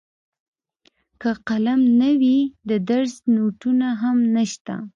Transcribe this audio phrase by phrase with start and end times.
[1.21, 2.37] که قلم نه وي
[2.69, 4.75] د درس نوټونه هم نشته.